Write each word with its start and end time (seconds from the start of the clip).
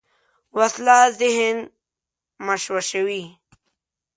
وسله 0.57 0.99
ذهن 1.21 1.57
مشوشوي 2.47 3.23